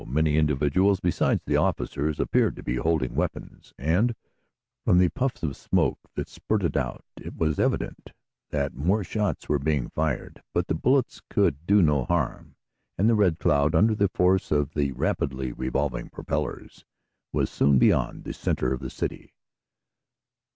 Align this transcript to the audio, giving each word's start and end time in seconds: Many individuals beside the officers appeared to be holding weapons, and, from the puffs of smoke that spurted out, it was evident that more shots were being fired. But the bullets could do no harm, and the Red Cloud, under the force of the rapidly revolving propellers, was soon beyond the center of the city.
Many 0.07 0.35
individuals 0.37 0.99
beside 0.99 1.41
the 1.45 1.57
officers 1.57 2.19
appeared 2.19 2.55
to 2.55 2.63
be 2.63 2.77
holding 2.77 3.13
weapons, 3.13 3.71
and, 3.77 4.15
from 4.83 4.97
the 4.97 5.09
puffs 5.09 5.43
of 5.43 5.55
smoke 5.55 5.99
that 6.15 6.27
spurted 6.27 6.75
out, 6.75 7.05
it 7.17 7.35
was 7.37 7.59
evident 7.59 8.09
that 8.49 8.73
more 8.73 9.03
shots 9.03 9.47
were 9.47 9.59
being 9.59 9.89
fired. 9.91 10.41
But 10.55 10.65
the 10.65 10.73
bullets 10.73 11.21
could 11.29 11.67
do 11.67 11.83
no 11.83 12.05
harm, 12.05 12.55
and 12.97 13.07
the 13.07 13.13
Red 13.13 13.37
Cloud, 13.37 13.75
under 13.75 13.93
the 13.93 14.09
force 14.09 14.49
of 14.49 14.73
the 14.73 14.91
rapidly 14.93 15.51
revolving 15.51 16.09
propellers, 16.09 16.83
was 17.31 17.51
soon 17.51 17.77
beyond 17.77 18.23
the 18.23 18.33
center 18.33 18.73
of 18.73 18.79
the 18.79 18.89
city. 18.89 19.35